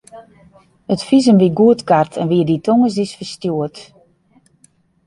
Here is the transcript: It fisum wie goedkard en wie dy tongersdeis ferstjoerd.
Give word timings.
It 0.93 1.01
fisum 1.07 1.37
wie 1.41 1.53
goedkard 1.59 2.13
en 2.21 2.29
wie 2.31 2.45
dy 2.49 2.57
tongersdeis 2.65 3.15
ferstjoerd. 3.17 3.77